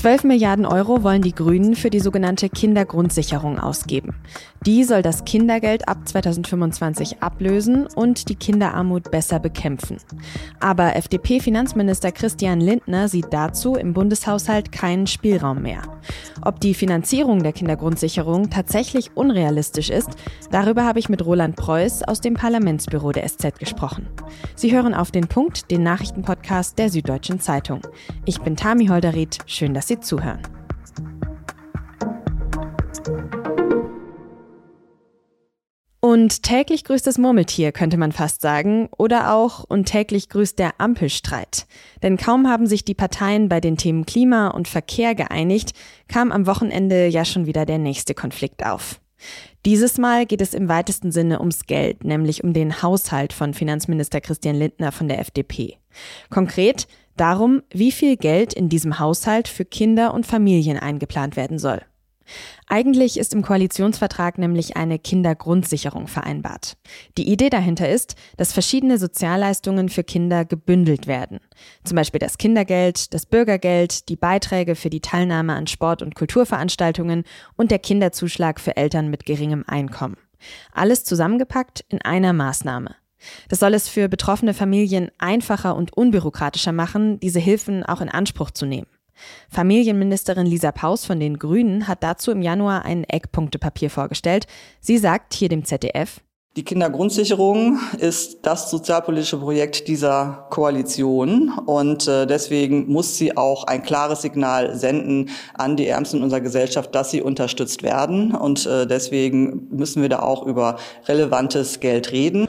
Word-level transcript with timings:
12 0.00 0.24
Milliarden 0.24 0.64
Euro 0.64 1.02
wollen 1.02 1.20
die 1.20 1.34
Grünen 1.34 1.76
für 1.76 1.90
die 1.90 2.00
sogenannte 2.00 2.48
Kindergrundsicherung 2.48 3.58
ausgeben. 3.58 4.14
Die 4.64 4.84
soll 4.84 5.02
das 5.02 5.26
Kindergeld 5.26 5.88
ab 5.88 6.08
2025 6.08 7.22
ablösen 7.22 7.86
und 7.86 8.30
die 8.30 8.34
Kinderarmut 8.34 9.10
besser 9.10 9.38
bekämpfen. 9.40 9.98
Aber 10.58 10.96
FDP-Finanzminister 10.96 12.12
Christian 12.12 12.62
Lindner 12.62 13.08
sieht 13.08 13.26
dazu 13.30 13.74
im 13.74 13.92
Bundeshaushalt 13.92 14.72
keinen 14.72 15.06
Spielraum 15.06 15.60
mehr. 15.60 15.82
Ob 16.40 16.60
die 16.60 16.72
Finanzierung 16.72 17.42
der 17.42 17.52
Kindergrundsicherung 17.52 18.48
tatsächlich 18.48 19.10
unrealistisch 19.14 19.90
ist, 19.90 20.08
darüber 20.50 20.84
habe 20.84 20.98
ich 20.98 21.10
mit 21.10 21.26
Roland 21.26 21.56
Preuß 21.56 22.04
aus 22.04 22.22
dem 22.22 22.32
Parlamentsbüro 22.32 23.12
der 23.12 23.28
SZ 23.28 23.58
gesprochen. 23.58 24.08
Sie 24.54 24.72
hören 24.74 24.94
auf 24.94 25.10
den 25.10 25.28
Punkt, 25.28 25.70
den 25.70 25.82
Nachrichtenpodcast 25.82 26.78
der 26.78 26.88
Süddeutschen 26.88 27.38
Zeitung. 27.38 27.82
Ich 28.24 28.40
bin 28.40 28.56
Tami 28.56 28.86
Holderried. 28.86 29.38
Schön, 29.44 29.74
dass 29.74 29.89
Sie 29.90 29.98
zuhören. 29.98 30.40
Und 35.98 36.44
täglich 36.44 36.84
grüßt 36.84 37.06
das 37.06 37.18
Murmeltier, 37.18 37.72
könnte 37.72 37.96
man 37.96 38.12
fast 38.12 38.40
sagen, 38.40 38.88
oder 38.96 39.34
auch 39.34 39.64
und 39.64 39.86
täglich 39.86 40.28
grüßt 40.28 40.58
der 40.58 40.80
Ampelstreit. 40.80 41.66
Denn 42.04 42.16
kaum 42.16 42.48
haben 42.48 42.66
sich 42.66 42.84
die 42.84 42.94
Parteien 42.94 43.48
bei 43.48 43.60
den 43.60 43.76
Themen 43.76 44.06
Klima 44.06 44.48
und 44.48 44.68
Verkehr 44.68 45.16
geeinigt, 45.16 45.72
kam 46.08 46.30
am 46.30 46.46
Wochenende 46.46 47.06
ja 47.08 47.24
schon 47.24 47.46
wieder 47.46 47.66
der 47.66 47.78
nächste 47.78 48.14
Konflikt 48.14 48.64
auf. 48.64 49.00
Dieses 49.66 49.98
Mal 49.98 50.24
geht 50.24 50.40
es 50.40 50.54
im 50.54 50.68
weitesten 50.68 51.10
Sinne 51.12 51.40
ums 51.40 51.66
Geld, 51.66 52.04
nämlich 52.04 52.44
um 52.44 52.52
den 52.52 52.80
Haushalt 52.80 53.32
von 53.32 53.54
Finanzminister 53.54 54.20
Christian 54.20 54.56
Lindner 54.56 54.92
von 54.92 55.08
der 55.08 55.18
FDP. 55.18 55.76
Konkret 56.30 56.86
darum, 57.20 57.62
wie 57.70 57.92
viel 57.92 58.16
Geld 58.16 58.52
in 58.54 58.68
diesem 58.68 58.98
Haushalt 58.98 59.48
für 59.48 59.64
Kinder 59.64 60.14
und 60.14 60.26
Familien 60.26 60.78
eingeplant 60.78 61.36
werden 61.36 61.58
soll. 61.58 61.82
Eigentlich 62.68 63.18
ist 63.18 63.34
im 63.34 63.42
Koalitionsvertrag 63.42 64.38
nämlich 64.38 64.76
eine 64.76 64.98
Kindergrundsicherung 64.98 66.06
vereinbart. 66.06 66.76
Die 67.18 67.28
Idee 67.28 67.50
dahinter 67.50 67.88
ist, 67.88 68.14
dass 68.36 68.52
verschiedene 68.52 68.98
Sozialleistungen 68.98 69.88
für 69.88 70.04
Kinder 70.04 70.44
gebündelt 70.44 71.06
werden. 71.06 71.40
Zum 71.84 71.96
Beispiel 71.96 72.20
das 72.20 72.38
Kindergeld, 72.38 73.12
das 73.12 73.26
Bürgergeld, 73.26 74.08
die 74.08 74.16
Beiträge 74.16 74.76
für 74.76 74.90
die 74.90 75.00
Teilnahme 75.00 75.54
an 75.54 75.66
Sport- 75.66 76.02
und 76.02 76.14
Kulturveranstaltungen 76.14 77.24
und 77.56 77.70
der 77.70 77.80
Kinderzuschlag 77.80 78.60
für 78.60 78.76
Eltern 78.76 79.10
mit 79.10 79.26
geringem 79.26 79.64
Einkommen. 79.66 80.16
Alles 80.72 81.04
zusammengepackt 81.04 81.84
in 81.88 82.00
einer 82.00 82.32
Maßnahme. 82.32 82.94
Das 83.48 83.60
soll 83.60 83.74
es 83.74 83.88
für 83.88 84.08
betroffene 84.08 84.54
Familien 84.54 85.10
einfacher 85.18 85.76
und 85.76 85.96
unbürokratischer 85.96 86.72
machen, 86.72 87.20
diese 87.20 87.40
Hilfen 87.40 87.84
auch 87.84 88.00
in 88.00 88.08
Anspruch 88.08 88.50
zu 88.50 88.66
nehmen. 88.66 88.86
Familienministerin 89.50 90.46
Lisa 90.46 90.72
Paus 90.72 91.04
von 91.04 91.20
den 91.20 91.38
Grünen 91.38 91.88
hat 91.88 92.02
dazu 92.02 92.30
im 92.30 92.42
Januar 92.42 92.84
ein 92.84 93.04
Eckpunktepapier 93.04 93.90
vorgestellt. 93.90 94.46
Sie 94.80 94.98
sagt 94.98 95.34
hier 95.34 95.48
dem 95.48 95.64
ZDF, 95.64 96.20
die 96.56 96.64
Kindergrundsicherung 96.64 97.78
ist 97.98 98.40
das 98.42 98.72
sozialpolitische 98.72 99.36
Projekt 99.36 99.86
dieser 99.86 100.48
Koalition 100.50 101.52
und 101.64 102.08
äh, 102.08 102.26
deswegen 102.26 102.90
muss 102.90 103.16
sie 103.16 103.36
auch 103.36 103.62
ein 103.68 103.84
klares 103.84 104.22
Signal 104.22 104.74
senden 104.74 105.30
an 105.54 105.76
die 105.76 105.86
Ärmsten 105.86 106.24
unserer 106.24 106.40
Gesellschaft, 106.40 106.92
dass 106.92 107.12
sie 107.12 107.22
unterstützt 107.22 107.84
werden 107.84 108.34
und 108.34 108.66
äh, 108.66 108.84
deswegen 108.84 109.68
müssen 109.70 110.02
wir 110.02 110.08
da 110.08 110.22
auch 110.22 110.44
über 110.44 110.76
relevantes 111.06 111.78
Geld 111.78 112.10
reden. 112.10 112.48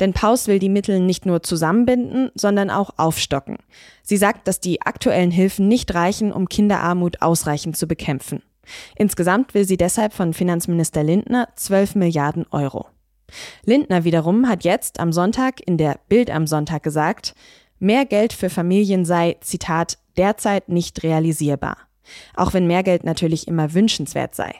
Denn 0.00 0.14
Paus 0.14 0.48
will 0.48 0.58
die 0.58 0.70
Mittel 0.70 0.98
nicht 0.98 1.26
nur 1.26 1.42
zusammenbinden, 1.42 2.30
sondern 2.34 2.70
auch 2.70 2.90
aufstocken. 2.96 3.58
Sie 4.02 4.16
sagt, 4.16 4.48
dass 4.48 4.58
die 4.58 4.82
aktuellen 4.82 5.30
Hilfen 5.30 5.68
nicht 5.68 5.94
reichen, 5.94 6.32
um 6.32 6.48
Kinderarmut 6.48 7.22
ausreichend 7.22 7.76
zu 7.76 7.86
bekämpfen. 7.86 8.42
Insgesamt 8.96 9.54
will 9.54 9.64
sie 9.64 9.76
deshalb 9.76 10.12
von 10.12 10.32
Finanzminister 10.32 11.02
Lindner 11.02 11.48
12 11.54 11.96
Milliarden 11.96 12.46
Euro. 12.50 12.86
Lindner 13.64 14.04
wiederum 14.04 14.48
hat 14.48 14.64
jetzt 14.64 14.98
am 14.98 15.12
Sonntag 15.12 15.60
in 15.66 15.76
der 15.76 16.00
Bild 16.08 16.30
am 16.30 16.46
Sonntag 16.46 16.82
gesagt, 16.82 17.34
mehr 17.78 18.04
Geld 18.04 18.32
für 18.32 18.50
Familien 18.50 19.04
sei, 19.04 19.36
Zitat, 19.40 19.98
derzeit 20.16 20.68
nicht 20.68 21.02
realisierbar. 21.02 21.76
Auch 22.34 22.54
wenn 22.54 22.66
mehr 22.66 22.82
Geld 22.82 23.04
natürlich 23.04 23.46
immer 23.46 23.72
wünschenswert 23.74 24.34
sei. 24.34 24.52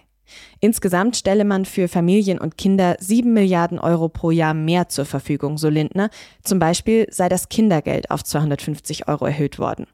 Insgesamt 0.61 1.17
stelle 1.17 1.45
man 1.45 1.65
für 1.65 1.89
Familien 1.89 2.39
und 2.39 2.59
Kinder 2.59 2.97
sieben 3.01 3.33
Milliarden 3.33 3.79
Euro 3.79 4.09
pro 4.09 4.31
Jahr 4.31 4.55
mehr 4.55 4.89
zur 4.89 5.05
Verfügung, 5.05 5.59
so 5.59 5.69
Lindner. 5.69 6.11
Zum 6.43 6.59
Beispiel 6.59 7.07
sei 7.11 7.29
das 7.29 7.49
Kindergeld 7.49 8.11
auf 8.11 8.25
250 8.25 9.09
Euro 9.09 9.27
erhöht 9.27 9.59
worden. 9.59 9.87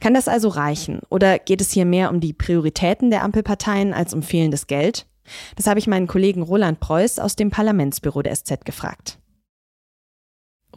Kann 0.00 0.14
das 0.14 0.28
also 0.28 0.48
reichen? 0.48 1.00
Oder 1.08 1.38
geht 1.38 1.60
es 1.60 1.70
hier 1.70 1.84
mehr 1.84 2.10
um 2.10 2.20
die 2.20 2.32
Prioritäten 2.32 3.10
der 3.10 3.22
Ampelparteien 3.22 3.92
als 3.92 4.12
um 4.12 4.22
fehlendes 4.22 4.66
Geld? 4.66 5.06
Das 5.56 5.66
habe 5.66 5.78
ich 5.78 5.86
meinen 5.86 6.08
Kollegen 6.08 6.42
Roland 6.42 6.80
Preuß 6.80 7.20
aus 7.20 7.36
dem 7.36 7.50
Parlamentsbüro 7.50 8.22
der 8.22 8.34
SZ 8.34 8.64
gefragt. 8.64 9.18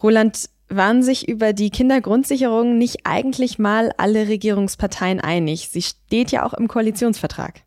Roland, 0.03 0.50
waren 0.69 1.03
sich 1.03 1.28
über 1.28 1.53
die 1.53 1.69
Kindergrundsicherung 1.69 2.78
nicht 2.78 3.06
eigentlich 3.06 3.59
mal 3.59 3.92
alle 3.97 4.28
Regierungsparteien 4.28 5.19
einig? 5.19 5.69
Sie 5.69 5.81
steht 5.81 6.31
ja 6.31 6.46
auch 6.46 6.53
im 6.53 6.68
Koalitionsvertrag. 6.68 7.62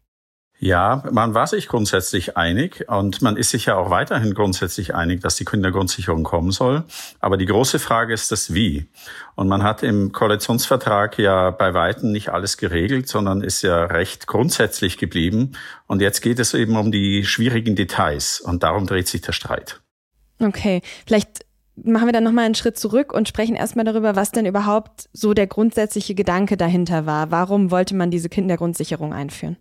Ja, 0.60 1.04
man 1.12 1.34
war 1.34 1.46
sich 1.46 1.68
grundsätzlich 1.68 2.36
einig 2.36 2.84
und 2.88 3.22
man 3.22 3.36
ist 3.36 3.50
sich 3.50 3.66
ja 3.66 3.76
auch 3.76 3.90
weiterhin 3.90 4.34
grundsätzlich 4.34 4.92
einig, 4.92 5.20
dass 5.20 5.36
die 5.36 5.44
Kindergrundsicherung 5.44 6.24
kommen 6.24 6.50
soll. 6.50 6.82
Aber 7.20 7.36
die 7.36 7.46
große 7.46 7.78
Frage 7.78 8.12
ist 8.12 8.32
das 8.32 8.52
Wie. 8.52 8.88
Und 9.36 9.46
man 9.46 9.62
hat 9.62 9.84
im 9.84 10.10
Koalitionsvertrag 10.10 11.16
ja 11.18 11.52
bei 11.52 11.74
Weitem 11.74 12.10
nicht 12.10 12.30
alles 12.30 12.56
geregelt, 12.56 13.06
sondern 13.06 13.40
ist 13.40 13.62
ja 13.62 13.84
recht 13.84 14.26
grundsätzlich 14.26 14.98
geblieben. 14.98 15.52
Und 15.86 16.02
jetzt 16.02 16.22
geht 16.22 16.40
es 16.40 16.54
eben 16.54 16.76
um 16.76 16.90
die 16.90 17.24
schwierigen 17.24 17.76
Details 17.76 18.40
und 18.40 18.64
darum 18.64 18.86
dreht 18.86 19.06
sich 19.06 19.20
der 19.20 19.32
Streit. 19.32 19.80
Okay, 20.40 20.82
vielleicht 21.06 21.46
machen 21.76 22.06
wir 22.06 22.12
dann 22.12 22.24
nochmal 22.24 22.46
einen 22.46 22.56
Schritt 22.56 22.76
zurück 22.76 23.12
und 23.12 23.28
sprechen 23.28 23.54
erstmal 23.54 23.84
darüber, 23.84 24.16
was 24.16 24.32
denn 24.32 24.44
überhaupt 24.44 25.08
so 25.12 25.34
der 25.34 25.46
grundsätzliche 25.46 26.16
Gedanke 26.16 26.56
dahinter 26.56 27.06
war. 27.06 27.30
Warum 27.30 27.70
wollte 27.70 27.94
man 27.94 28.10
diese 28.10 28.28
Kindergrundsicherung 28.28 29.12
einführen? 29.12 29.56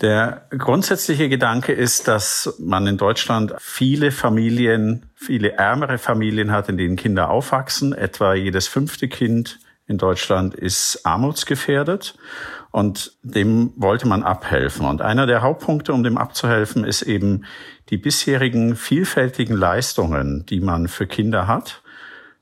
Der 0.00 0.46
grundsätzliche 0.50 1.28
Gedanke 1.28 1.72
ist, 1.72 2.08
dass 2.08 2.56
man 2.58 2.86
in 2.86 2.96
Deutschland 2.96 3.54
viele 3.58 4.10
Familien, 4.10 5.06
viele 5.14 5.52
ärmere 5.52 5.98
Familien 5.98 6.50
hat, 6.50 6.68
in 6.68 6.76
denen 6.76 6.96
Kinder 6.96 7.30
aufwachsen. 7.30 7.92
Etwa 7.92 8.34
jedes 8.34 8.66
fünfte 8.66 9.06
Kind 9.08 9.60
in 9.86 9.98
Deutschland 9.98 10.54
ist 10.54 11.00
armutsgefährdet 11.04 12.16
und 12.70 13.12
dem 13.22 13.72
wollte 13.76 14.08
man 14.08 14.24
abhelfen. 14.24 14.86
Und 14.86 15.00
einer 15.00 15.26
der 15.26 15.42
Hauptpunkte, 15.42 15.92
um 15.92 16.02
dem 16.02 16.18
abzuhelfen, 16.18 16.84
ist 16.84 17.02
eben 17.02 17.44
die 17.90 17.98
bisherigen 17.98 18.74
vielfältigen 18.74 19.56
Leistungen, 19.56 20.44
die 20.46 20.60
man 20.60 20.88
für 20.88 21.06
Kinder 21.06 21.46
hat, 21.46 21.82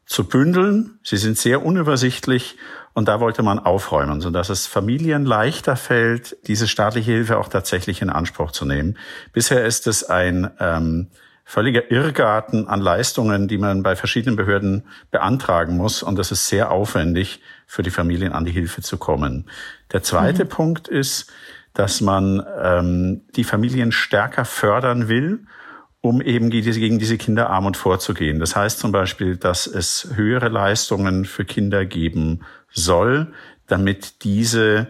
zu 0.07 0.25
bündeln. 0.25 0.99
Sie 1.03 1.17
sind 1.19 1.37
sehr 1.37 1.65
unübersichtlich 1.65 2.57
und 2.95 3.09
da 3.09 3.21
wollte 3.21 3.43
man 3.43 3.59
aufräumen, 3.59 4.21
sodass 4.21 4.49
es 4.51 4.67
Familien 4.67 5.25
leichter 5.25 5.77
fällt, 5.77 6.37
diese 6.47 6.69
staatliche 6.69 7.13
Hilfe 7.13 7.39
auch 7.39 7.49
tatsächlich 7.49 8.03
in 8.03 8.11
Anspruch 8.11 8.51
zu 8.51 8.65
nehmen. 8.65 8.99
Bisher 9.33 9.65
ist 9.65 9.87
es 9.87 10.05
ein 10.05 10.51
ähm, 10.61 11.09
völliger 11.45 11.91
Irrgarten 11.91 12.69
an 12.69 12.81
Leistungen, 12.81 13.49
die 13.49 13.59
man 13.59 13.83
bei 13.83 13.97
verschiedenen 13.97 14.37
Behörden 14.37 14.85
beantragen 15.11 15.77
muss. 15.77 16.03
Und 16.03 16.17
das 16.19 16.33
ist 16.33 16.49
sehr 16.49 16.71
aufwendig 16.71 17.41
für 17.67 17.83
die 17.83 17.91
Familien 17.91 18.33
an 18.33 18.45
die 18.45 18.53
Hilfe 18.53 18.83
zu 18.83 18.99
kommen. 18.99 19.47
Der 19.93 20.03
zweite 20.03 20.45
mhm. 20.45 20.49
Punkt 20.49 20.89
ist, 20.89 21.33
dass 21.75 22.03
man 22.03 22.45
ähm, 22.63 23.23
die 23.35 23.45
Familien 23.45 23.93
stärker 23.93 24.45
fördern 24.45 25.09
will 25.09 25.47
um 26.03 26.21
eben 26.21 26.51
gegen 26.51 26.99
diese 26.99 27.17
Kinderarmut 27.17 27.77
vorzugehen. 27.77 28.41
Das 28.41 28.57
heißt 28.57 28.81
zum 28.81 28.93
Beispiel, 28.93 29.37
dass 29.37 29.67
es 29.67 30.11
höhere 30.15 30.49
Leistungen 30.49 31.25
für 31.25 31.45
Kinder 31.45 31.87
geben 31.87 32.41
soll, 32.71 33.33
damit 33.69 34.25
diese 34.25 34.89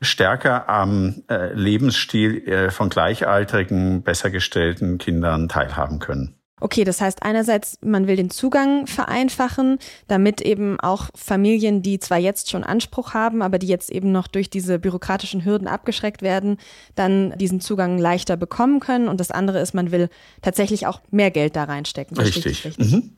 stärker 0.00 0.68
am 0.68 1.22
äh, 1.28 1.52
Lebensstil 1.52 2.48
äh, 2.48 2.70
von 2.70 2.88
gleichaltrigen, 2.88 4.02
besser 4.02 4.30
gestellten 4.30 4.98
Kindern 4.98 5.48
teilhaben 5.48 5.98
können. 5.98 6.34
Okay, 6.58 6.84
das 6.84 7.02
heißt 7.02 7.22
einerseits, 7.22 7.78
man 7.82 8.06
will 8.06 8.16
den 8.16 8.30
Zugang 8.30 8.86
vereinfachen, 8.86 9.78
damit 10.08 10.40
eben 10.40 10.80
auch 10.80 11.10
Familien, 11.14 11.82
die 11.82 11.98
zwar 11.98 12.16
jetzt 12.16 12.50
schon 12.50 12.64
Anspruch 12.64 13.12
haben, 13.12 13.42
aber 13.42 13.58
die 13.58 13.66
jetzt 13.66 13.90
eben 13.90 14.10
noch 14.10 14.26
durch 14.26 14.48
diese 14.48 14.78
bürokratischen 14.78 15.44
Hürden 15.44 15.68
abgeschreckt 15.68 16.22
werden, 16.22 16.56
dann 16.94 17.36
diesen 17.36 17.60
Zugang 17.60 17.98
leichter 17.98 18.38
bekommen 18.38 18.80
können. 18.80 19.08
Und 19.08 19.20
das 19.20 19.30
andere 19.30 19.60
ist, 19.60 19.74
man 19.74 19.92
will 19.92 20.08
tatsächlich 20.40 20.86
auch 20.86 21.02
mehr 21.10 21.30
Geld 21.30 21.56
da 21.56 21.64
reinstecken. 21.64 22.16
Richtig. 22.16 22.64
richtig? 22.64 22.78
Mhm. 22.78 23.16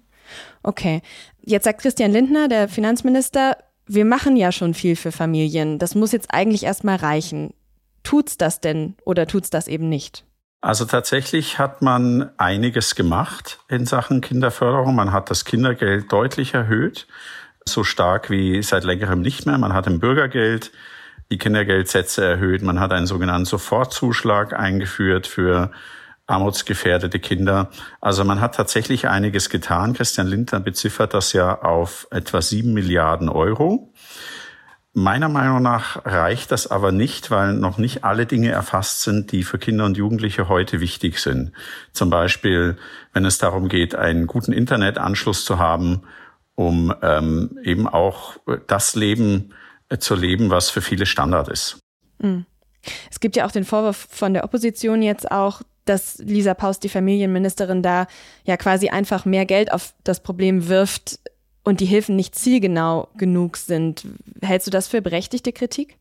Okay. 0.65 1.01
Jetzt 1.45 1.65
sagt 1.65 1.81
Christian 1.81 2.11
Lindner, 2.11 2.49
der 2.49 2.69
Finanzminister, 2.69 3.57
wir 3.87 4.05
machen 4.05 4.37
ja 4.37 4.51
schon 4.51 4.75
viel 4.75 4.97
für 4.97 5.13
Familien. 5.13 5.79
Das 5.79 5.95
muss 5.95 6.11
jetzt 6.11 6.35
eigentlich 6.35 6.65
erstmal 6.65 6.97
reichen. 6.97 7.55
Tut's 8.03 8.37
das 8.37 8.61
denn 8.61 8.97
oder 9.05 9.29
tut's 9.29 9.51
das 9.51 9.69
eben 9.69 9.89
nicht? 9.89 10.25
Also 10.61 10.85
tatsächlich 10.85 11.59
hat 11.59 11.83
man 11.83 12.31
einiges 12.37 12.97
gemacht 12.97 13.61
in 13.69 13.87
Sachen 13.87 14.21
Kinderförderung. 14.21 14.95
Man 14.95 15.13
hat 15.13 15.31
das 15.31 15.45
Kindergeld 15.45 16.11
deutlich 16.13 16.55
erhöht, 16.55 17.07
so 17.65 17.85
stark 17.85 18.29
wie 18.29 18.61
seit 18.63 18.83
längerem 18.83 19.21
nicht 19.21 19.47
mehr. 19.47 19.59
Man 19.59 19.73
hat 19.73 19.87
im 19.87 20.01
Bürgergeld 20.01 20.73
die 21.31 21.39
Kindergeldsätze 21.39 22.25
erhöht, 22.25 22.63
man 22.63 22.81
hat 22.81 22.93
einen 22.93 23.07
sogenannten 23.07 23.45
Sofortzuschlag 23.45 24.59
eingeführt 24.59 25.27
für 25.27 25.71
armutsgefährdete 26.27 27.21
Kinder. 27.21 27.71
Also 28.01 28.25
man 28.25 28.41
hat 28.41 28.55
tatsächlich 28.55 29.09
einiges 29.09 29.51
getan. 29.51 29.95
Christian 29.95 30.27
Lindner 30.27 30.61
beziffert 30.61 31.15
das 31.15 31.33
ja 31.33 31.63
auf 31.63 32.07
etwa 32.11 32.43
sieben 32.43 32.75
Milliarden 32.75 33.29
Euro. 33.29 33.88
Meiner 34.99 35.29
Meinung 35.29 35.63
nach 35.63 36.05
reicht 36.05 36.51
das 36.51 36.67
aber 36.67 36.91
nicht, 36.91 37.31
weil 37.31 37.53
noch 37.53 37.79
nicht 37.79 38.03
alle 38.03 38.27
Dinge 38.27 38.51
erfasst 38.51 39.03
sind, 39.03 39.31
die 39.31 39.45
für 39.45 39.57
Kinder 39.57 39.85
und 39.85 39.97
Jugendliche 39.97 40.49
heute 40.49 40.81
wichtig 40.81 41.21
sind. 41.21 41.53
Zum 41.93 42.11
Beispiel, 42.11 42.77
wenn 43.13 43.25
es 43.25 43.39
darum 43.39 43.69
geht, 43.69 43.95
einen 43.95 44.27
guten 44.27 44.53
Internetanschluss 44.53 45.45
zu 45.45 45.61
haben, 45.61 46.03
um 46.57 46.93
ähm, 47.01 47.61
eben 47.63 47.87
auch 47.87 48.39
das 48.67 48.97
Leben 48.97 49.55
äh, 49.89 49.99
zu 49.99 50.17
leben, 50.17 50.51
was 50.51 50.69
für 50.69 50.83
viele 50.83 51.07
Standard 51.07 51.47
ist. 51.47 51.79
Hm. 52.21 52.45
Es 53.09 53.21
gibt 53.21 53.37
ja 53.37 53.47
auch 53.47 53.53
den 53.53 53.65
Vorwurf 53.65 54.09
von 54.11 54.35
der 54.35 54.43
Opposition 54.43 55.01
jetzt 55.03 55.31
auch, 55.31 55.63
dass 55.85 56.19
Lisa 56.19 56.55
Paus, 56.55 56.81
die 56.81 56.89
Familienministerin, 56.89 57.85
da 57.85 58.09
ja 58.43 58.57
quasi 58.57 58.89
einfach 58.89 59.25
mehr 59.25 59.47
Geld 59.47 59.73
auf 59.73 59.95
das 60.03 60.25
Problem 60.25 60.67
wirft 60.67 61.21
und 61.69 61.81
die 61.81 61.87
Hilfen 61.87 62.17
nicht 62.17 62.35
zielgenau 62.35 63.09
genug 63.19 63.59
sind. 63.59 64.07
Hältst 64.41 64.67
du 64.67 64.71
das 64.71 64.89
für 64.89 65.03
berechtigte 65.03 65.53
Kritik? 65.53 65.99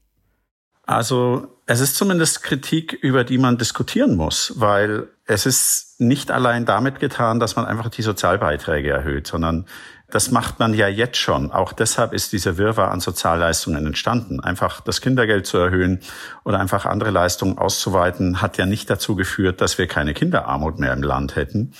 Also 0.84 1.50
es 1.66 1.82
ist 1.82 1.98
zumindest 1.98 2.42
Kritik, 2.42 2.94
über 2.94 3.26
die 3.26 3.38
man 3.38 3.58
diskutieren 3.58 4.16
muss, 4.16 4.54
weil 4.56 5.10
es 5.26 5.46
ist 5.46 6.00
nicht 6.00 6.32
allein 6.32 6.66
damit 6.66 7.02
getan, 7.02 7.42
dass 7.42 7.58
man 7.58 7.66
einfach 7.66 7.90
die 7.90 8.02
Sozialbeiträge 8.02 8.90
erhöht, 8.90 9.28
sondern 9.28 9.66
das 10.10 10.32
macht 10.32 10.58
man 10.60 10.74
ja 10.74 10.88
jetzt 10.88 11.18
schon. 11.18 11.52
Auch 11.52 11.74
deshalb 11.74 12.14
ist 12.14 12.32
dieser 12.32 12.58
Wirrwarr 12.58 12.92
an 12.92 13.02
Sozialleistungen 13.02 13.86
entstanden. 13.86 14.40
Einfach 14.40 14.80
das 14.80 15.02
Kindergeld 15.02 15.46
zu 15.46 15.58
erhöhen 15.58 16.00
oder 16.46 16.62
einfach 16.62 16.86
andere 16.86 17.12
Leistungen 17.12 17.58
auszuweiten, 17.58 18.42
hat 18.42 18.58
ja 18.58 18.66
nicht 18.66 18.90
dazu 18.90 19.18
geführt, 19.18 19.60
dass 19.60 19.78
wir 19.78 19.88
keine 19.88 20.14
Kinderarmut 20.14 20.80
mehr 20.80 20.94
im 20.94 21.04
Land 21.04 21.36
hätten. 21.36 21.74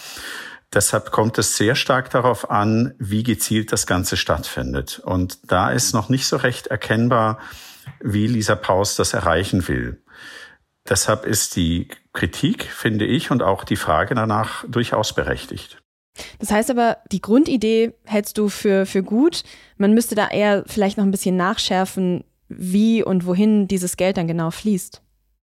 Deshalb 0.74 1.12
kommt 1.12 1.38
es 1.38 1.56
sehr 1.56 1.76
stark 1.76 2.10
darauf 2.10 2.50
an, 2.52 2.94
wie 3.00 3.24
gezielt 3.24 3.72
das 3.72 3.88
Ganze 3.88 4.18
stattfindet. 4.18 5.00
Und 5.00 5.52
da 5.52 5.72
ist 5.72 5.94
noch 5.94 6.10
nicht 6.10 6.28
so 6.28 6.36
recht 6.38 6.68
erkennbar, 6.68 7.40
wie 8.02 8.28
Lisa 8.28 8.56
Paus 8.56 8.96
das 8.96 9.14
erreichen 9.14 9.68
will. 9.68 10.04
Deshalb 10.90 11.26
ist 11.26 11.56
die 11.56 11.90
Kritik, 12.14 12.64
finde 12.64 13.06
ich, 13.06 13.32
und 13.32 13.44
auch 13.44 13.64
die 13.64 13.76
Frage 13.76 14.16
danach 14.16 14.66
durchaus 14.68 15.14
berechtigt. 15.14 15.82
Das 16.40 16.52
heißt 16.52 16.72
aber, 16.72 16.98
die 17.12 17.22
Grundidee 17.22 17.94
hältst 18.06 18.38
du 18.38 18.50
für, 18.50 18.86
für 18.86 19.04
gut. 19.04 19.44
Man 19.78 19.94
müsste 19.94 20.16
da 20.16 20.28
eher 20.28 20.64
vielleicht 20.66 20.98
noch 20.98 21.06
ein 21.06 21.12
bisschen 21.12 21.38
nachschärfen, 21.38 22.24
wie 22.50 23.04
und 23.04 23.26
wohin 23.26 23.68
dieses 23.68 23.98
Geld 23.98 24.18
dann 24.18 24.28
genau 24.28 24.52
fließt. 24.52 25.02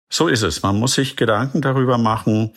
So 0.08 0.28
ist 0.28 0.42
es. 0.42 0.62
Man 0.62 0.78
muss 0.78 0.94
sich 0.94 1.16
Gedanken 1.16 1.60
darüber 1.60 1.98
machen, 1.98 2.52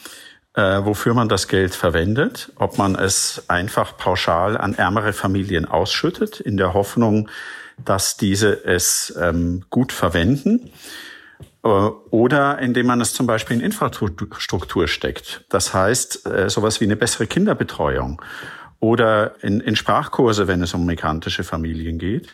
äh, 0.55 0.83
wofür 0.83 1.13
man 1.13 1.29
das 1.29 1.47
Geld 1.47 1.75
verwendet, 1.75 2.51
ob 2.55 2.77
man 2.77 2.95
es 2.95 3.43
einfach 3.47 3.97
pauschal 3.97 4.57
an 4.57 4.73
ärmere 4.73 5.13
Familien 5.13 5.65
ausschüttet, 5.65 6.39
in 6.39 6.57
der 6.57 6.73
Hoffnung, 6.73 7.29
dass 7.83 8.17
diese 8.17 8.65
es 8.65 9.15
ähm, 9.19 9.63
gut 9.69 9.91
verwenden 9.91 10.71
äh, 11.63 11.67
oder 11.67 12.59
indem 12.59 12.87
man 12.87 13.01
es 13.01 13.13
zum 13.13 13.27
Beispiel 13.27 13.57
in 13.57 13.63
Infrastruktur 13.63 14.87
steckt. 14.87 15.45
Das 15.49 15.73
heißt, 15.73 16.25
äh, 16.25 16.49
sowas 16.49 16.81
wie 16.81 16.85
eine 16.85 16.95
bessere 16.95 17.27
Kinderbetreuung 17.27 18.21
oder 18.79 19.35
in, 19.41 19.59
in 19.59 19.75
Sprachkurse, 19.75 20.47
wenn 20.47 20.63
es 20.63 20.73
um 20.73 20.85
migrantische 20.85 21.43
Familien 21.43 21.99
geht. 21.99 22.33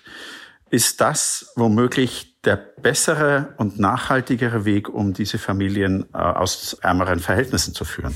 Ist 0.69 1.01
das 1.01 1.51
womöglich 1.55 2.41
der 2.43 2.55
bessere 2.55 3.53
und 3.57 3.79
nachhaltigere 3.79 4.65
Weg, 4.65 4.89
um 4.89 5.13
diese 5.13 5.37
Familien 5.37 6.05
äh, 6.13 6.17
aus 6.17 6.77
ärmeren 6.81 7.19
Verhältnissen 7.19 7.73
zu 7.73 7.85
führen? 7.85 8.15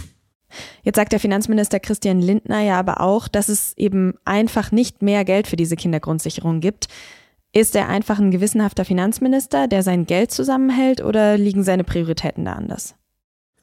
Jetzt 0.81 0.96
sagt 0.96 1.12
der 1.12 1.19
Finanzminister 1.19 1.80
Christian 1.80 2.19
Lindner 2.19 2.62
ja 2.62 2.80
aber 2.80 3.01
auch, 3.01 3.28
dass 3.28 3.50
es 3.50 3.78
eben 3.78 4.16
einfach 4.25 4.72
nicht 4.72 5.01
mehr 5.01 5.24
Geld 5.25 5.48
für 5.48 5.56
diese 5.56 5.75
Kindergrundsicherung 5.75 6.60
gibt. 6.60 6.88
Ist 7.51 7.75
er 7.75 7.88
einfach 7.88 8.19
ein 8.19 8.31
gewissenhafter 8.31 8.86
Finanzminister, 8.86 9.68
der 9.68 9.84
sein 9.84 10.06
Geld 10.06 10.31
zusammenhält 10.31 11.01
oder 11.01 11.38
liegen 11.38 11.63
seine 11.63 11.84
Prioritäten 11.84 12.46
da 12.46 12.54
anders? 12.54 12.96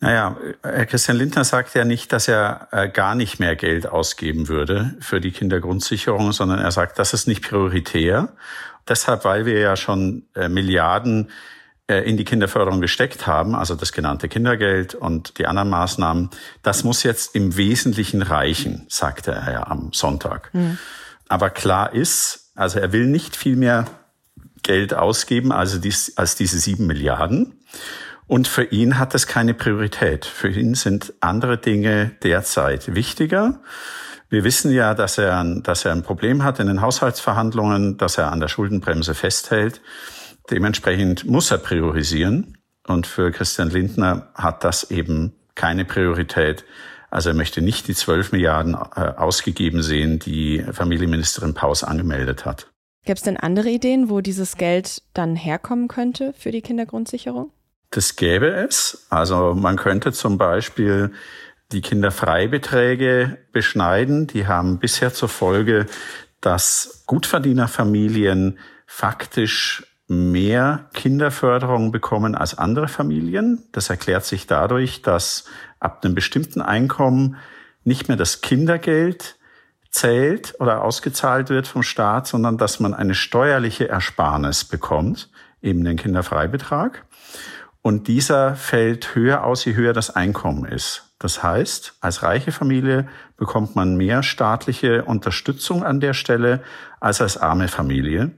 Naja, 0.00 0.36
Herr 0.62 0.86
Christian 0.86 1.16
Lindner 1.16 1.44
sagt 1.44 1.74
ja 1.74 1.84
nicht, 1.84 2.12
dass 2.12 2.28
er 2.28 2.68
äh, 2.70 2.88
gar 2.88 3.14
nicht 3.14 3.40
mehr 3.40 3.56
Geld 3.56 3.86
ausgeben 3.86 4.48
würde 4.48 4.94
für 5.00 5.20
die 5.20 5.30
Kindergrundsicherung, 5.30 6.32
sondern 6.32 6.58
er 6.58 6.70
sagt, 6.70 6.98
das 6.98 7.14
ist 7.14 7.26
nicht 7.26 7.42
prioritär. 7.42 8.28
Deshalb, 8.88 9.24
weil 9.24 9.46
wir 9.46 9.58
ja 9.58 9.76
schon 9.76 10.24
äh, 10.34 10.48
Milliarden 10.48 11.30
äh, 11.88 11.98
in 12.08 12.16
die 12.16 12.24
Kinderförderung 12.24 12.80
gesteckt 12.80 13.26
haben, 13.26 13.54
also 13.54 13.74
das 13.74 13.92
genannte 13.92 14.28
Kindergeld 14.28 14.94
und 14.94 15.38
die 15.38 15.46
anderen 15.46 15.70
Maßnahmen, 15.70 16.30
das 16.62 16.84
muss 16.84 17.02
jetzt 17.02 17.34
im 17.34 17.56
Wesentlichen 17.56 18.22
reichen, 18.22 18.86
sagte 18.88 19.32
er 19.32 19.52
ja 19.52 19.66
am 19.66 19.92
Sonntag. 19.92 20.52
Mhm. 20.52 20.78
Aber 21.28 21.50
klar 21.50 21.92
ist, 21.92 22.50
also 22.54 22.78
er 22.78 22.92
will 22.92 23.06
nicht 23.06 23.36
viel 23.36 23.56
mehr 23.56 23.86
Geld 24.62 24.94
ausgeben 24.94 25.52
also 25.52 25.78
dies, 25.78 26.16
als 26.16 26.34
diese 26.34 26.58
sieben 26.58 26.86
Milliarden. 26.86 27.60
Und 28.26 28.48
für 28.48 28.64
ihn 28.64 28.98
hat 28.98 29.14
das 29.14 29.28
keine 29.28 29.54
Priorität. 29.54 30.24
Für 30.24 30.48
ihn 30.48 30.74
sind 30.74 31.14
andere 31.20 31.58
Dinge 31.58 32.10
derzeit 32.24 32.94
wichtiger. 32.94 33.60
Wir 34.28 34.42
wissen 34.44 34.72
ja, 34.72 34.94
dass 34.94 35.18
er, 35.18 35.44
dass 35.62 35.84
er 35.84 35.92
ein 35.92 36.02
Problem 36.02 36.42
hat 36.42 36.58
in 36.58 36.66
den 36.66 36.80
Haushaltsverhandlungen, 36.80 37.96
dass 37.96 38.18
er 38.18 38.32
an 38.32 38.40
der 38.40 38.48
Schuldenbremse 38.48 39.14
festhält. 39.14 39.80
Dementsprechend 40.50 41.24
muss 41.26 41.50
er 41.50 41.58
priorisieren. 41.58 42.58
Und 42.86 43.06
für 43.06 43.30
Christian 43.30 43.70
Lindner 43.70 44.28
hat 44.34 44.64
das 44.64 44.90
eben 44.90 45.32
keine 45.54 45.84
Priorität. 45.84 46.64
Also 47.10 47.30
er 47.30 47.34
möchte 47.34 47.62
nicht 47.62 47.88
die 47.88 47.94
12 47.94 48.32
Milliarden 48.32 48.74
äh, 48.74 49.00
ausgegeben 49.16 49.82
sehen, 49.82 50.18
die 50.18 50.64
Familienministerin 50.72 51.54
Paus 51.54 51.84
angemeldet 51.84 52.44
hat. 52.44 52.68
Gäbe 53.04 53.16
es 53.16 53.22
denn 53.22 53.36
andere 53.36 53.70
Ideen, 53.70 54.10
wo 54.10 54.20
dieses 54.20 54.56
Geld 54.56 55.02
dann 55.14 55.36
herkommen 55.36 55.88
könnte 55.88 56.34
für 56.36 56.50
die 56.50 56.62
Kindergrundsicherung? 56.62 57.52
Das 57.90 58.16
gäbe 58.16 58.48
es. 58.48 59.06
Also 59.10 59.54
man 59.54 59.76
könnte 59.76 60.12
zum 60.12 60.38
Beispiel 60.38 61.12
die 61.72 61.80
Kinderfreibeträge 61.80 63.38
beschneiden. 63.52 64.26
Die 64.26 64.46
haben 64.46 64.78
bisher 64.78 65.12
zur 65.12 65.28
Folge, 65.28 65.86
dass 66.40 67.02
Gutverdienerfamilien 67.06 68.58
faktisch 68.86 69.84
mehr 70.08 70.88
Kinderförderung 70.94 71.90
bekommen 71.90 72.36
als 72.36 72.56
andere 72.56 72.88
Familien. 72.88 73.64
Das 73.72 73.90
erklärt 73.90 74.24
sich 74.24 74.46
dadurch, 74.46 75.02
dass 75.02 75.46
ab 75.80 76.04
einem 76.04 76.14
bestimmten 76.14 76.62
Einkommen 76.62 77.36
nicht 77.82 78.08
mehr 78.08 78.16
das 78.16 78.40
Kindergeld 78.40 79.36
zählt 79.90 80.54
oder 80.60 80.82
ausgezahlt 80.82 81.48
wird 81.48 81.66
vom 81.66 81.82
Staat, 81.82 82.26
sondern 82.26 82.58
dass 82.58 82.80
man 82.80 82.94
eine 82.94 83.14
steuerliche 83.14 83.88
Ersparnis 83.88 84.64
bekommt, 84.64 85.30
eben 85.62 85.84
den 85.84 85.96
Kinderfreibetrag. 85.96 87.04
Und 87.82 88.08
dieser 88.08 88.54
fällt 88.54 89.14
höher 89.14 89.44
aus, 89.44 89.64
je 89.64 89.74
höher 89.74 89.92
das 89.92 90.10
Einkommen 90.10 90.64
ist. 90.66 91.05
Das 91.18 91.42
heißt, 91.42 91.94
als 92.00 92.22
reiche 92.22 92.52
Familie 92.52 93.08
bekommt 93.36 93.74
man 93.74 93.96
mehr 93.96 94.22
staatliche 94.22 95.04
Unterstützung 95.04 95.82
an 95.82 96.00
der 96.00 96.12
Stelle 96.12 96.62
als 97.00 97.20
als 97.20 97.36
arme 97.38 97.68
Familie. 97.68 98.32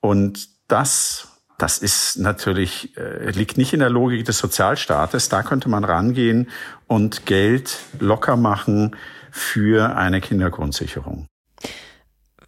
Und 0.00 0.48
das 0.68 1.30
das 1.60 1.76
ist 1.76 2.16
natürlich, 2.18 2.96
äh, 2.96 3.30
liegt 3.32 3.58
nicht 3.58 3.74
in 3.74 3.80
der 3.80 3.90
Logik 3.90 4.24
des 4.24 4.38
Sozialstaates. 4.38 5.28
Da 5.28 5.42
könnte 5.42 5.68
man 5.68 5.84
rangehen 5.84 6.48
und 6.86 7.26
Geld 7.26 7.80
locker 7.98 8.36
machen 8.36 8.96
für 9.30 9.94
eine 9.94 10.22
Kindergrundsicherung. 10.22 11.26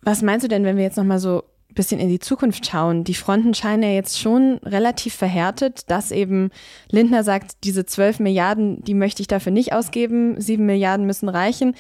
Was 0.00 0.22
meinst 0.22 0.44
du 0.44 0.48
denn, 0.48 0.64
wenn 0.64 0.78
wir 0.78 0.84
jetzt 0.84 0.96
nochmal 0.96 1.18
so 1.18 1.44
bisschen 1.74 2.00
in 2.00 2.08
die 2.08 2.18
Zukunft 2.18 2.66
schauen? 2.66 3.04
Die 3.04 3.14
Fronten 3.14 3.54
scheinen 3.54 3.82
ja 3.82 3.90
jetzt 3.90 4.18
schon 4.18 4.58
relativ 4.64 5.14
verhärtet, 5.14 5.90
dass 5.90 6.10
eben 6.10 6.50
Lindner 6.90 7.24
sagt, 7.24 7.64
diese 7.64 7.86
12 7.86 8.20
Milliarden, 8.20 8.82
die 8.82 8.94
möchte 8.94 9.22
ich 9.22 9.28
dafür 9.28 9.52
nicht 9.52 9.72
ausgeben, 9.72 10.40
7 10.40 10.64
Milliarden 10.64 11.06
müssen 11.06 11.28
reichen. 11.28 11.74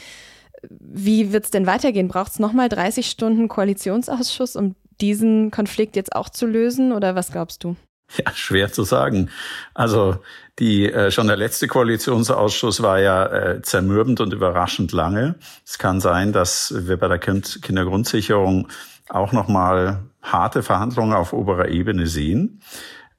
Wie 0.68 1.32
wird 1.32 1.44
es 1.44 1.50
denn 1.50 1.66
weitergehen? 1.66 2.08
Braucht 2.08 2.32
es 2.32 2.38
nochmal 2.38 2.68
30 2.68 3.06
Stunden 3.08 3.48
Koalitionsausschuss, 3.48 4.56
um 4.56 4.76
diesen 5.00 5.50
Konflikt 5.50 5.96
jetzt 5.96 6.14
auch 6.14 6.28
zu 6.28 6.46
lösen 6.46 6.92
oder 6.92 7.14
was 7.14 7.32
glaubst 7.32 7.64
du? 7.64 7.76
Ja, 8.16 8.30
schwer 8.34 8.70
zu 8.70 8.84
sagen. 8.84 9.30
Also 9.72 10.18
die 10.58 10.90
äh, 10.92 11.10
schon 11.10 11.28
der 11.28 11.36
letzte 11.36 11.66
Koalitionsausschuss 11.66 12.82
war 12.82 13.00
ja 13.00 13.26
äh, 13.26 13.62
zermürbend 13.62 14.20
und 14.20 14.34
überraschend 14.34 14.92
lange. 14.92 15.36
Es 15.64 15.78
kann 15.78 16.00
sein, 16.00 16.32
dass 16.32 16.74
wir 16.76 16.98
bei 16.98 17.08
der 17.08 17.18
kind 17.18 17.60
Kindergrundsicherung 17.62 18.68
auch 19.12 19.32
noch 19.32 19.48
mal 19.48 20.04
harte 20.22 20.62
Verhandlungen 20.62 21.12
auf 21.12 21.32
oberer 21.32 21.68
Ebene 21.68 22.06
sehen. 22.06 22.60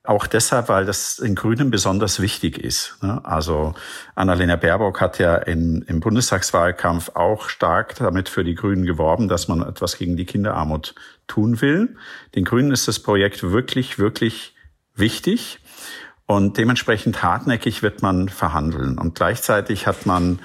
Auch 0.05 0.27
deshalb, 0.27 0.67
weil 0.67 0.85
das 0.85 1.15
den 1.17 1.33
Grünen 1.33 1.71
besonders 1.71 2.19
wichtig 2.19 2.57
ist. 2.57 2.97
Ne? 3.01 3.23
Also 3.23 3.73
Annalena 4.15 4.57
Baerbock 4.57 4.99
hat 4.99 5.17
ja 5.17 5.35
in, 5.35 5.81
im 5.83 6.01
Bundestagswahlkampf 6.01 7.11
auch 7.13 7.47
stark 7.47 7.95
damit 7.95 8.27
für 8.27 8.43
die 8.43 8.55
Grünen 8.55 8.83
geworben, 8.85 9.29
dass 9.29 9.47
man 9.47 9.61
etwas 9.61 9.97
gegen 9.97 10.17
die 10.17 10.25
Kinderarmut 10.25 10.93
tun 11.27 11.61
will. 11.61 11.95
Den 12.35 12.43
Grünen 12.43 12.71
ist 12.71 12.89
das 12.89 12.99
Projekt 12.99 13.43
wirklich, 13.43 13.97
wirklich 13.97 14.55
wichtig. 14.93 15.59
Und 16.25 16.57
dementsprechend 16.57 17.23
hartnäckig 17.23 17.81
wird 17.81 18.01
man 18.01 18.27
verhandeln. 18.27 18.97
Und 18.97 19.15
gleichzeitig 19.15 19.87
hat 19.87 20.05
man 20.05 20.39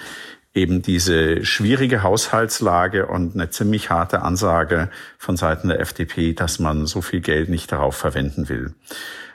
eben 0.54 0.82
diese 0.82 1.44
schwierige 1.44 2.02
Haushaltslage 2.02 3.06
und 3.06 3.34
eine 3.34 3.50
ziemlich 3.50 3.90
harte 3.90 4.22
Ansage 4.22 4.90
von 5.18 5.36
Seiten 5.36 5.68
der 5.68 5.80
FDP, 5.80 6.32
dass 6.32 6.58
man 6.58 6.86
so 6.86 7.00
viel 7.00 7.20
Geld 7.20 7.48
nicht 7.48 7.70
darauf 7.70 7.96
verwenden 7.96 8.48
will. 8.48 8.74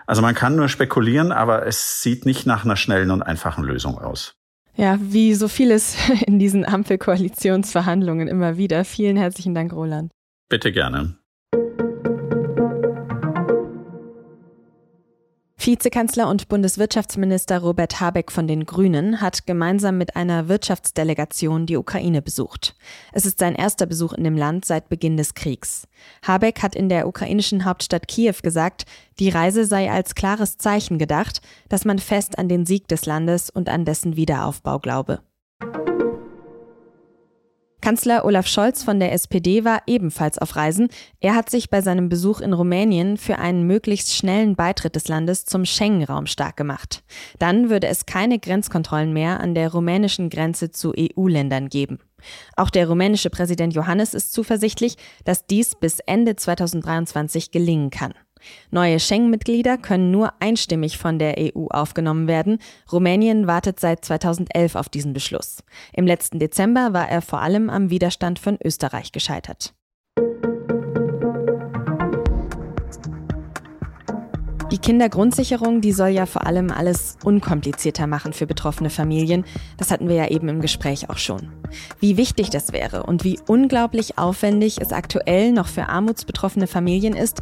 Also 0.05 0.21
man 0.21 0.35
kann 0.35 0.55
nur 0.55 0.67
spekulieren, 0.67 1.31
aber 1.31 1.65
es 1.65 2.01
sieht 2.01 2.25
nicht 2.25 2.45
nach 2.45 2.65
einer 2.65 2.75
schnellen 2.75 3.11
und 3.11 3.21
einfachen 3.21 3.63
Lösung 3.63 3.97
aus. 3.97 4.35
Ja, 4.75 4.97
wie 4.99 5.33
so 5.33 5.47
vieles 5.47 5.95
in 6.25 6.39
diesen 6.39 6.65
Ampelkoalitionsverhandlungen 6.65 8.27
immer 8.27 8.57
wieder. 8.57 8.85
Vielen 8.85 9.17
herzlichen 9.17 9.53
Dank, 9.53 9.71
Roland. 9.71 10.11
Bitte 10.49 10.71
gerne. 10.71 11.15
Vizekanzler 15.65 16.27
und 16.27 16.49
Bundeswirtschaftsminister 16.49 17.59
Robert 17.59 18.01
Habeck 18.01 18.33
von 18.33 18.47
den 18.47 18.65
Grünen 18.65 19.21
hat 19.21 19.45
gemeinsam 19.45 19.97
mit 19.97 20.17
einer 20.17 20.49
Wirtschaftsdelegation 20.49 21.65
die 21.65 21.77
Ukraine 21.77 22.21
besucht. 22.21 22.75
Es 23.13 23.25
ist 23.25 23.39
sein 23.39 23.55
erster 23.55 23.85
Besuch 23.85 24.11
in 24.11 24.25
dem 24.25 24.35
Land 24.35 24.65
seit 24.65 24.89
Beginn 24.89 25.15
des 25.15 25.35
Kriegs. 25.35 25.87
Habeck 26.21 26.61
hat 26.61 26.75
in 26.75 26.89
der 26.89 27.07
ukrainischen 27.07 27.63
Hauptstadt 27.63 28.09
Kiew 28.09 28.35
gesagt, 28.43 28.83
die 29.19 29.29
Reise 29.29 29.63
sei 29.63 29.89
als 29.89 30.15
klares 30.15 30.57
Zeichen 30.57 30.97
gedacht, 30.97 31.41
dass 31.69 31.85
man 31.85 31.97
fest 31.97 32.37
an 32.37 32.49
den 32.49 32.65
Sieg 32.65 32.89
des 32.89 33.05
Landes 33.05 33.49
und 33.49 33.69
an 33.69 33.85
dessen 33.85 34.17
Wiederaufbau 34.17 34.79
glaube. 34.79 35.21
Kanzler 37.83 38.23
Olaf 38.23 38.47
Scholz 38.47 38.81
von 38.81 39.01
der 39.01 39.11
SPD 39.11 39.65
war 39.65 39.81
ebenfalls 39.87 40.37
auf 40.37 40.55
Reisen. 40.55 40.87
Er 41.19 41.35
hat 41.35 41.49
sich 41.49 41.69
bei 41.69 41.81
seinem 41.81 42.07
Besuch 42.07 42.39
in 42.39 42.53
Rumänien 42.53 43.17
für 43.17 43.39
einen 43.39 43.67
möglichst 43.67 44.15
schnellen 44.15 44.55
Beitritt 44.55 44.95
des 44.95 45.09
Landes 45.09 45.43
zum 45.43 45.65
Schengen-Raum 45.65 46.25
stark 46.25 46.55
gemacht. 46.55 47.03
Dann 47.39 47.69
würde 47.69 47.87
es 47.87 48.05
keine 48.05 48.39
Grenzkontrollen 48.39 49.11
mehr 49.11 49.41
an 49.41 49.53
der 49.53 49.69
rumänischen 49.69 50.29
Grenze 50.29 50.71
zu 50.71 50.93
EU-Ländern 50.97 51.67
geben. 51.67 51.99
Auch 52.55 52.69
der 52.69 52.87
rumänische 52.87 53.29
Präsident 53.29 53.73
Johannes 53.73 54.13
ist 54.13 54.31
zuversichtlich, 54.31 54.95
dass 55.25 55.45
dies 55.45 55.75
bis 55.75 55.99
Ende 55.99 56.37
2023 56.37 57.51
gelingen 57.51 57.89
kann. 57.89 58.13
Neue 58.71 58.99
Schengen-Mitglieder 58.99 59.77
können 59.77 60.11
nur 60.11 60.33
einstimmig 60.39 60.97
von 60.97 61.19
der 61.19 61.35
EU 61.37 61.67
aufgenommen 61.67 62.27
werden. 62.27 62.59
Rumänien 62.91 63.47
wartet 63.47 63.79
seit 63.79 64.03
2011 64.05 64.75
auf 64.75 64.89
diesen 64.89 65.13
Beschluss. 65.13 65.63
Im 65.93 66.07
letzten 66.07 66.39
Dezember 66.39 66.93
war 66.93 67.09
er 67.09 67.21
vor 67.21 67.41
allem 67.41 67.69
am 67.69 67.89
Widerstand 67.89 68.39
von 68.39 68.57
Österreich 68.63 69.11
gescheitert. 69.11 69.73
Die 74.73 74.79
Kindergrundsicherung, 74.79 75.81
die 75.81 75.91
soll 75.91 76.07
ja 76.07 76.25
vor 76.25 76.47
allem 76.47 76.71
alles 76.71 77.17
unkomplizierter 77.23 78.07
machen 78.07 78.33
für 78.33 78.47
betroffene 78.47 78.89
Familien. 78.89 79.45
Das 79.77 79.91
hatten 79.91 80.09
wir 80.09 80.15
ja 80.15 80.31
eben 80.31 80.49
im 80.49 80.61
Gespräch 80.61 81.11
auch 81.11 81.19
schon. 81.19 81.49
Wie 81.99 82.17
wichtig 82.17 82.49
das 82.49 82.73
wäre 82.73 83.03
und 83.03 83.23
wie 83.23 83.37
unglaublich 83.47 84.17
aufwendig 84.17 84.81
es 84.81 84.91
aktuell 84.91 85.51
noch 85.51 85.67
für 85.67 85.89
armutsbetroffene 85.89 86.65
Familien 86.65 87.15
ist, 87.15 87.41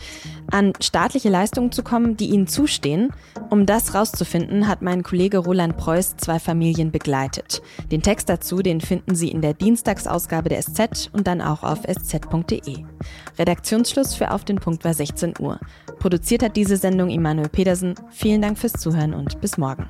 an 0.51 0.73
staatliche 0.81 1.29
Leistungen 1.29 1.71
zu 1.71 1.83
kommen, 1.83 2.17
die 2.17 2.31
ihnen 2.31 2.47
zustehen. 2.47 3.13
Um 3.49 3.65
das 3.65 3.95
rauszufinden, 3.95 4.67
hat 4.67 4.81
mein 4.81 5.01
Kollege 5.01 5.37
Roland 5.37 5.77
Preuß 5.77 6.17
zwei 6.17 6.37
Familien 6.37 6.91
begleitet. 6.91 7.61
Den 7.93 8.01
Text 8.01 8.27
dazu, 8.27 8.61
den 8.61 8.81
finden 8.81 9.15
Sie 9.15 9.29
in 9.29 9.41
der 9.41 9.53
Dienstagsausgabe 9.53 10.49
der 10.49 10.61
SZ 10.61 11.09
und 11.13 11.27
dann 11.27 11.39
auch 11.39 11.63
auf 11.63 11.83
sz.de. 11.85 12.83
Redaktionsschluss 13.39 14.15
für 14.15 14.31
Auf 14.31 14.43
den 14.43 14.57
Punkt 14.57 14.83
war 14.83 14.93
16 14.93 15.35
Uhr. 15.39 15.61
Produziert 15.99 16.43
hat 16.43 16.55
diese 16.55 16.77
Sendung 16.77 17.09
Immanuel 17.21 17.49
Pedersen. 17.49 17.93
Vielen 18.09 18.41
Dank 18.41 18.57
fürs 18.57 18.73
Zuhören 18.73 19.13
und 19.13 19.39
bis 19.41 19.55
morgen. 19.59 19.87